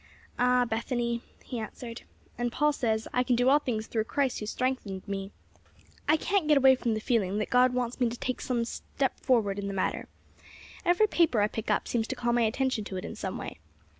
[0.39, 2.01] '""Ah, Bethany," he answered,
[2.35, 5.29] "and Paul says: 'I can do all things through Christ who strengthened me.'
[6.09, 8.65] I can't get away from the feeling that God wants me to take some
[9.21, 10.07] forward step in the matter.
[10.83, 13.59] Every paper I pick up seems to call my attention to it in some way.